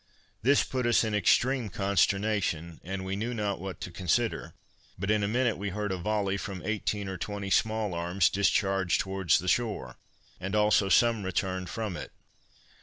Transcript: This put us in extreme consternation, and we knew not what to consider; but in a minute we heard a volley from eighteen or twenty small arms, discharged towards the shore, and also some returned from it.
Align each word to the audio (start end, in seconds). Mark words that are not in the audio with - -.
This 0.41 0.63
put 0.63 0.87
us 0.87 1.03
in 1.03 1.13
extreme 1.13 1.69
consternation, 1.69 2.81
and 2.83 3.05
we 3.05 3.15
knew 3.15 3.35
not 3.35 3.59
what 3.61 3.79
to 3.81 3.91
consider; 3.91 4.55
but 4.97 5.11
in 5.11 5.21
a 5.21 5.27
minute 5.27 5.59
we 5.59 5.69
heard 5.69 5.91
a 5.91 5.97
volley 5.97 6.37
from 6.37 6.63
eighteen 6.65 7.07
or 7.07 7.19
twenty 7.19 7.51
small 7.51 7.93
arms, 7.93 8.27
discharged 8.27 8.99
towards 8.99 9.37
the 9.37 9.47
shore, 9.47 9.97
and 10.39 10.55
also 10.55 10.89
some 10.89 11.21
returned 11.21 11.69
from 11.69 11.95
it. 11.95 12.11